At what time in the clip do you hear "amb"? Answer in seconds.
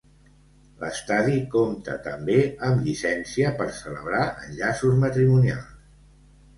2.71-2.83